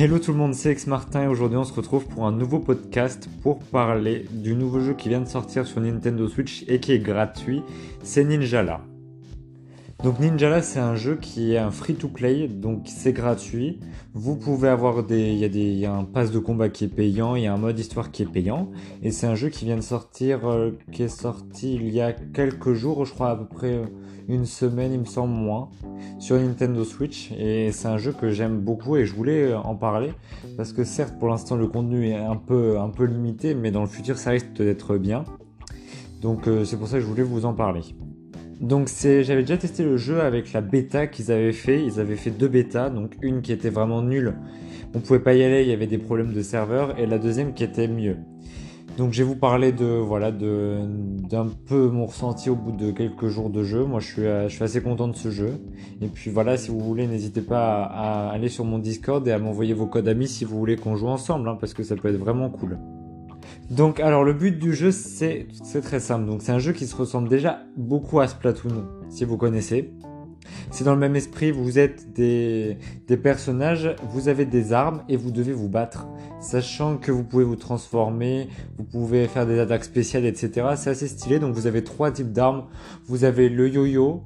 [0.00, 2.60] Hello tout le monde, c'est Ex Martin et aujourd'hui on se retrouve pour un nouveau
[2.60, 6.92] podcast pour parler du nouveau jeu qui vient de sortir sur Nintendo Switch et qui
[6.92, 7.64] est gratuit,
[8.04, 8.80] c'est Ninjala.
[10.04, 13.80] Donc Ninjala c'est un jeu qui est un free-to-play, donc c'est gratuit.
[14.14, 15.32] Vous pouvez avoir des...
[15.32, 15.72] Il y, a des...
[15.72, 18.22] y un pass de combat qui est payant, il y a un mode histoire qui
[18.22, 18.70] est payant.
[19.02, 22.12] Et c'est un jeu qui vient de sortir, euh, qui est sorti il y a
[22.12, 23.86] quelques jours, je crois à peu près euh,
[24.28, 25.68] une semaine, il me semble moins,
[26.20, 27.32] sur Nintendo Switch.
[27.36, 30.12] Et c'est un jeu que j'aime beaucoup et je voulais euh, en parler.
[30.56, 33.82] Parce que certes pour l'instant le contenu est un peu, un peu limité, mais dans
[33.82, 35.24] le futur ça risque d'être bien.
[36.22, 37.82] Donc c'est pour ça que je voulais vous en parler.
[38.60, 41.84] Donc j'avais déjà testé le jeu avec la bêta qu'ils avaient fait.
[41.84, 44.34] Ils avaient fait deux bêtas, donc une qui était vraiment nulle,
[44.94, 47.54] on pouvait pas y aller, il y avait des problèmes de serveur, et la deuxième
[47.54, 48.16] qui était mieux.
[48.96, 50.78] Donc je vais vous parler de voilà de
[51.30, 53.84] d'un peu mon ressenti au bout de quelques jours de jeu.
[53.84, 55.60] Moi je suis je suis assez content de ce jeu.
[56.00, 59.38] Et puis voilà, si vous voulez, n'hésitez pas à, aller sur mon Discord et à
[59.38, 62.08] m'envoyer vos codes amis si vous voulez qu'on joue ensemble, hein, parce que ça peut
[62.08, 62.76] être vraiment cool.
[63.70, 65.46] Donc, alors le but du jeu, c'est
[65.82, 66.26] très simple.
[66.26, 69.92] Donc, c'est un jeu qui se ressemble déjà beaucoup à Splatoon, si vous connaissez.
[70.70, 75.16] C'est dans le même esprit, vous êtes des, des, personnages, vous avez des armes et
[75.16, 76.06] vous devez vous battre.
[76.40, 80.68] Sachant que vous pouvez vous transformer, vous pouvez faire des attaques spéciales, etc.
[80.76, 82.64] C'est assez stylé, donc vous avez trois types d'armes.
[83.06, 84.24] Vous avez le yo-yo,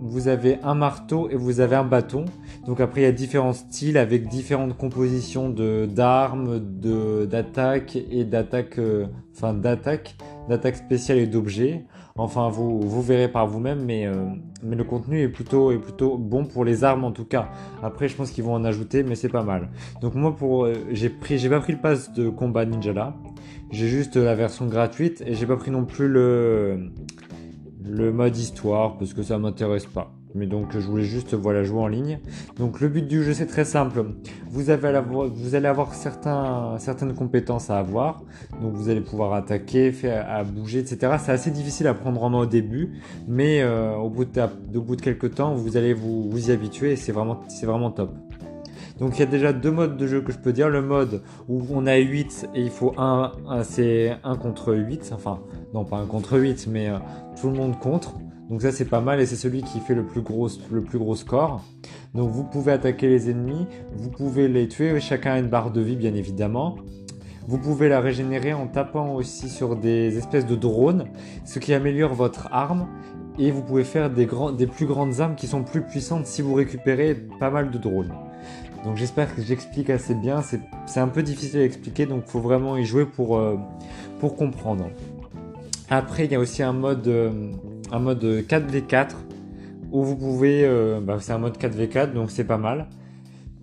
[0.00, 2.24] vous avez un marteau et vous avez un bâton.
[2.66, 9.06] Donc après il y a différents styles avec différentes compositions d'armes, d'attaques et d'attaques, euh,
[9.34, 10.16] enfin d'attaques,
[10.48, 11.84] d'attaques spéciales et d'objets.
[12.16, 14.26] Enfin vous verrez par vous-même, mais euh,
[14.68, 17.48] le contenu est plutôt est plutôt bon pour les armes en tout cas.
[17.82, 19.70] Après je pense qu'ils vont en ajouter, mais c'est pas mal.
[20.02, 23.16] Donc moi pour euh, j'ai pris j'ai pas pris le pass de combat ninja là.
[23.70, 26.90] J'ai juste la version gratuite et j'ai pas pris non plus le
[27.82, 30.12] le mode histoire parce que ça m'intéresse pas.
[30.34, 32.20] Mais donc je voulais juste voilà jouer en ligne.
[32.58, 34.04] Donc le but du jeu c'est très simple.
[34.48, 38.22] Vous, avez vous allez avoir certains, certaines compétences à avoir.
[38.60, 41.16] Donc vous allez pouvoir attaquer, faire, à bouger, etc.
[41.18, 42.92] C'est assez difficile à prendre en main au début,
[43.28, 46.92] mais euh, au, bout de, bout de quelques temps vous allez vous, vous y habituer
[46.92, 48.10] et c'est vraiment, c'est vraiment top.
[49.00, 50.68] Donc il y a déjà deux modes de jeu que je peux dire.
[50.68, 53.32] Le mode où on a 8 et il faut 1,
[53.62, 55.12] c'est 1 contre 8.
[55.14, 55.40] Enfin,
[55.72, 56.98] non pas 1 contre 8, mais euh,
[57.40, 58.14] tout le monde contre.
[58.50, 60.98] Donc ça c'est pas mal et c'est celui qui fait le plus gros, le plus
[60.98, 61.62] gros score.
[62.14, 65.80] Donc vous pouvez attaquer les ennemis, vous pouvez les tuer, chacun a une barre de
[65.80, 66.76] vie bien évidemment.
[67.46, 71.06] Vous pouvez la régénérer en tapant aussi sur des espèces de drones,
[71.44, 72.88] ce qui améliore votre arme.
[73.38, 74.28] Et vous pouvez faire des,
[74.58, 78.12] des plus grandes armes qui sont plus puissantes si vous récupérez pas mal de drones.
[78.84, 80.42] Donc j'espère que j'explique assez bien.
[80.86, 83.56] C'est un peu difficile à expliquer, donc il faut vraiment y jouer pour, euh,
[84.18, 84.90] pour comprendre.
[85.88, 87.50] Après, il y a aussi un mode, euh,
[87.92, 89.10] un mode 4v4
[89.92, 90.64] où vous pouvez...
[90.64, 92.88] Euh, bah, c'est un mode 4v4, donc c'est pas mal.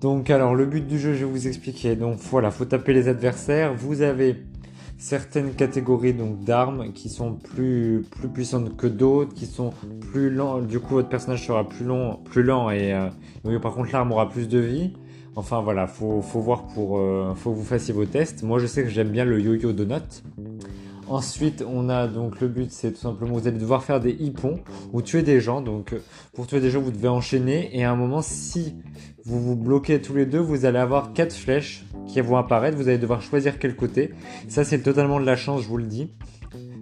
[0.00, 1.96] Donc alors le but du jeu, je vais vous expliquer.
[1.96, 3.74] Donc voilà, faut taper les adversaires.
[3.74, 4.36] Vous avez
[4.98, 9.72] certaines catégories donc d'armes qui sont plus plus puissantes que d'autres, qui sont
[10.12, 10.60] plus lents.
[10.60, 12.94] Du coup, votre personnage sera plus long, plus lent et
[13.44, 14.92] oui, par contre l'arme aura plus de vie.
[15.38, 18.42] Enfin voilà, faut, faut voir pour, euh, faut que vous fassiez vos tests.
[18.42, 20.22] Moi je sais que j'aime bien le yo-yo donut.
[21.08, 24.58] Ensuite, on a donc le but, c'est tout simplement, vous allez devoir faire des hippons
[24.92, 25.60] ou tuer des gens.
[25.60, 26.00] Donc, euh,
[26.34, 27.70] pour tuer des gens, vous devez enchaîner.
[27.76, 28.74] Et à un moment, si
[29.24, 32.76] vous vous bloquez tous les deux, vous allez avoir quatre flèches qui vont apparaître.
[32.76, 34.14] Vous allez devoir choisir quel côté.
[34.48, 36.10] Ça, c'est totalement de la chance, je vous le dis.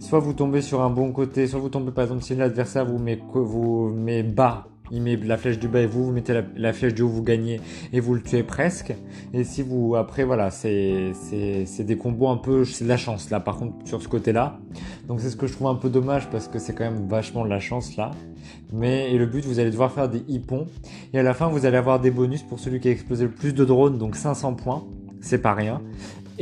[0.00, 2.98] Soit vous tombez sur un bon côté, soit vous tombez par exemple si l'adversaire vous
[2.98, 6.72] met, vous met bas il met la flèche du bas et vous, vous mettez la,
[6.72, 7.60] flèche du haut, vous gagnez
[7.92, 8.94] et vous le tuez presque.
[9.32, 13.30] Et si vous, après, voilà, c'est, c'est, des combos un peu, c'est de la chance
[13.30, 14.58] là, par contre, sur ce côté-là.
[15.06, 17.44] Donc c'est ce que je trouve un peu dommage parce que c'est quand même vachement
[17.44, 18.10] de la chance là.
[18.72, 20.66] Mais, et le but, vous allez devoir faire des hippons.
[21.12, 23.30] Et à la fin, vous allez avoir des bonus pour celui qui a explosé le
[23.30, 24.84] plus de drones, donc 500 points.
[25.20, 25.82] C'est pas rien.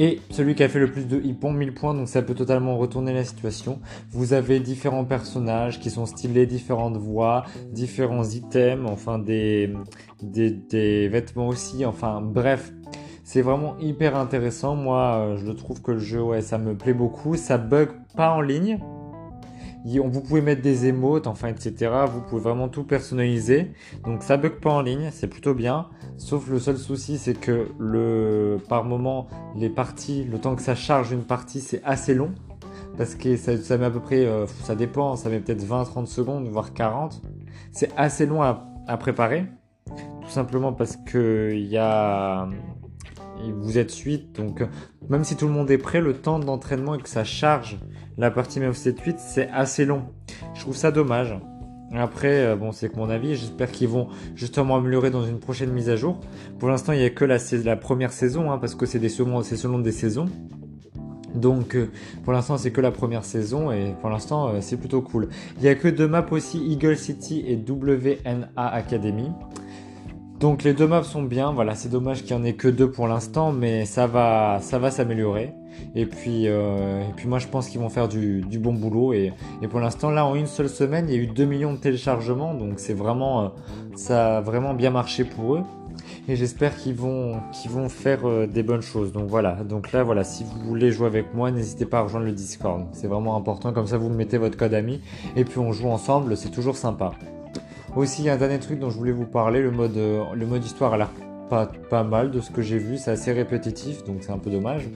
[0.01, 2.79] Et celui qui a fait le plus de hippons, 1000 points, donc ça peut totalement
[2.79, 3.81] retourner la situation.
[4.13, 9.75] Vous avez différents personnages qui sont stylés, différentes voix, différents items, enfin des,
[10.23, 12.73] des, vêtements aussi, enfin bref.
[13.25, 14.77] C'est vraiment hyper intéressant.
[14.77, 17.35] Moi, je trouve que le jeu, ouais, ça me plaît beaucoup.
[17.35, 18.79] Ça bug pas en ligne.
[19.85, 21.91] Vous pouvez mettre des émotes, enfin, etc.
[22.13, 23.73] Vous pouvez vraiment tout personnaliser.
[24.05, 25.89] Donc ça bug pas en ligne, c'est plutôt bien.
[26.17, 30.75] Sauf le seul souci, c'est que le, par moment, les parties, le temps que ça
[30.75, 32.33] charge une partie, c'est assez long.
[32.97, 36.49] Parce que ça, met à peu près, euh, ça dépend, ça met peut-être 20-30 secondes,
[36.49, 37.23] voire 40.
[37.71, 38.65] C'est assez long à,
[38.99, 39.47] préparer.
[39.87, 42.49] Tout simplement parce que y a,
[43.61, 44.63] vous êtes 8, donc
[45.09, 47.79] même si tout le monde est prêt, le temps d'entraînement et que ça charge
[48.19, 50.03] la partie même 7-8, c'est assez long.
[50.55, 51.39] Je trouve ça dommage.
[51.95, 53.37] Après, euh, bon, c'est que mon avis.
[53.37, 56.21] J'espère qu'ils vont justement améliorer dans une prochaine mise à jour.
[56.59, 59.79] Pour l'instant, il n'y a que la, première saison, hein, parce que c'est selon, selon
[59.79, 60.27] des saisons.
[61.35, 61.91] Donc euh,
[62.25, 65.29] pour l'instant c'est que la première saison et pour l'instant euh, c'est plutôt cool.
[65.59, 69.31] Il n'y a que deux maps aussi, Eagle City et WNA Academy.
[70.41, 72.91] Donc les deux maps sont bien, voilà, c'est dommage qu'il n'y en ait que deux
[72.91, 75.53] pour l'instant, mais ça va, ça va s'améliorer.
[75.95, 79.13] Et puis, euh, et puis moi je pense qu'ils vont faire du, bon boulot.
[79.13, 79.33] Et,
[79.71, 82.55] pour l'instant là en une seule semaine, il y a eu 2 millions de téléchargements,
[82.55, 83.49] donc c'est vraiment, euh,
[83.97, 85.63] ça a vraiment bien marché pour eux.
[86.29, 89.13] Et j'espère qu'ils vont, qu'ils vont faire euh, des bonnes choses.
[89.13, 89.53] Donc voilà.
[89.65, 90.25] Donc là, voilà.
[90.25, 92.85] Si vous voulez jouer avec moi, n'hésitez pas à rejoindre le Discord.
[92.93, 93.73] C'est vraiment important.
[93.73, 95.01] Comme ça, vous mettez votre code ami
[95.37, 96.37] et puis on joue ensemble.
[96.37, 97.13] C'est toujours sympa.
[97.97, 100.47] Aussi, il y a un dernier truc dont je voulais vous parler, le mode, le
[100.47, 101.09] mode histoire a l'air
[101.49, 104.89] pas, mal de ce que j'ai vu, c'est assez répétitif, donc c'est un peu dommage.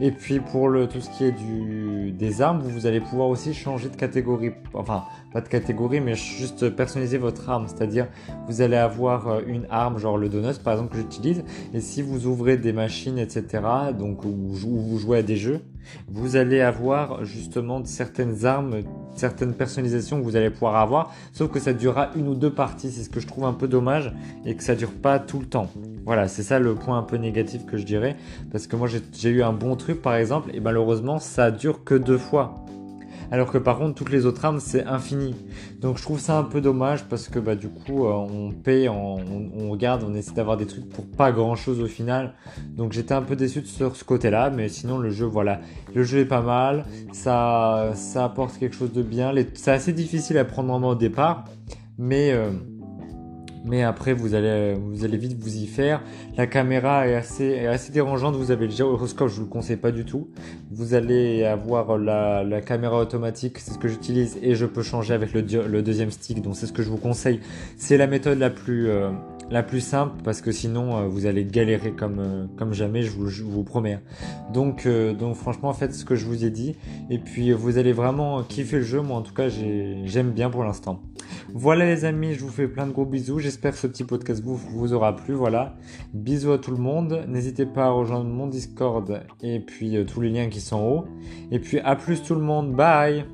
[0.00, 3.54] Et puis pour le, tout ce qui est du, des armes, vous, allez pouvoir aussi
[3.54, 8.08] changer de catégorie, enfin pas de catégorie, mais juste personnaliser votre arme, c'est-à-dire
[8.46, 11.44] vous allez avoir euh, une arme, genre le donut par exemple que j'utilise,
[11.74, 13.62] et si vous ouvrez des machines, etc.,
[13.98, 15.60] donc où vous jouez à des jeux,
[16.08, 18.82] vous allez avoir justement certaines armes,
[19.18, 22.90] certaines personnalisations que vous allez pouvoir avoir, sauf que ça durera une ou deux parties,
[22.90, 24.12] c'est ce que je trouve un peu dommage,
[24.44, 25.70] et que ça dure pas tout le temps.
[26.04, 28.16] Voilà, c'est ça le point un peu négatif que je dirais,
[28.52, 31.94] parce que moi j'ai eu un bon truc par exemple, et malheureusement ça dure que
[31.94, 32.64] deux fois
[33.30, 35.34] alors que par contre toutes les autres armes c'est infini.
[35.80, 38.88] Donc je trouve ça un peu dommage parce que bah du coup euh, on paye,
[38.88, 42.34] on, regarde, on essaie d'avoir des trucs pour pas grand chose au final.
[42.68, 45.60] Donc j'étais un peu déçu sur ce côté-là, mais sinon le jeu voilà,
[45.94, 49.34] le jeu est pas mal, ça ça apporte quelque chose de bien.
[49.54, 51.44] C'est assez difficile à prendre en main au départ,
[51.98, 52.50] mais euh,
[53.66, 56.02] mais après vous allez, vous allez vite vous y faire.
[56.36, 59.90] La caméra est assez, assez dérangeante, vous avez le gyroscope, je vous le conseille pas
[59.90, 60.28] du tout.
[60.70, 65.14] Vous allez avoir la, la caméra automatique, c'est ce que j'utilise et je peux changer
[65.14, 67.40] avec le, le deuxième stick, donc c'est ce que je vous conseille.
[67.76, 69.10] C'est la méthode la plus, euh,
[69.50, 73.10] la plus simple parce que sinon euh, vous allez galérer comme, euh, comme jamais, je
[73.10, 73.98] vous, vous promets.
[74.52, 74.86] Donc,
[75.18, 76.76] donc franchement faites ce que je vous ai dit
[77.10, 80.64] et puis vous allez vraiment kiffer le jeu, moi en tout cas j'aime bien pour
[80.64, 81.00] l'instant.
[81.52, 83.38] Voilà les amis, je vous fais plein de gros bisous.
[83.38, 85.34] J'espère que ce petit podcast vous, aura plu.
[85.34, 85.76] Voilà.
[86.14, 87.24] Bisous à tout le monde.
[87.28, 90.88] N'hésitez pas à rejoindre mon Discord et puis euh, tous les liens qui sont en
[90.88, 91.04] haut.
[91.50, 92.74] Et puis à plus tout le monde.
[92.74, 93.24] Bye